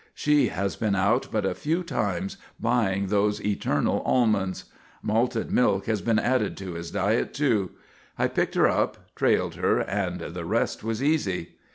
She 0.15 0.47
has 0.47 0.75
been 0.75 0.95
out 0.95 1.27
but 1.31 1.45
a 1.45 1.53
few 1.53 1.83
times, 1.83 2.37
buying 2.59 3.05
those 3.05 3.39
eternal 3.45 4.01
almonds. 4.03 4.65
Malted 5.03 5.51
milk 5.51 5.85
has 5.85 6.01
been 6.01 6.17
added 6.17 6.57
to 6.57 6.73
his 6.73 6.89
diet, 6.89 7.35
too. 7.35 7.73
I 8.17 8.27
picked 8.27 8.55
her 8.55 8.67
up, 8.67 8.97
trailed 9.15 9.53
her, 9.53 9.77
and 9.79 10.19
the 10.19 10.43
rest 10.45 10.83
was 10.83 11.03
easy. 11.03 11.57